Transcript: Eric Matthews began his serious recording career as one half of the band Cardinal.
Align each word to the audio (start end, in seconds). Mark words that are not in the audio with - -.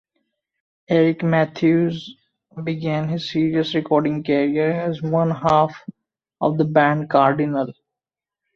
Eric 0.89 1.21
Matthews 1.23 2.15
began 2.63 3.07
his 3.07 3.29
serious 3.29 3.75
recording 3.75 4.23
career 4.23 4.71
as 4.71 4.99
one 4.99 5.29
half 5.29 5.79
of 6.41 6.57
the 6.57 6.65
band 6.65 7.07
Cardinal. 7.07 7.71